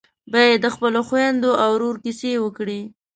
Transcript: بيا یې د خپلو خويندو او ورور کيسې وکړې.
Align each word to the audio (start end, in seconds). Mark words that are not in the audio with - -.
بيا 0.31 0.43
یې 0.49 0.55
د 0.63 0.67
خپلو 0.75 0.99
خويندو 1.07 1.51
او 1.63 1.69
ورور 1.75 1.95
کيسې 2.03 2.31
وکړې. 2.39 2.81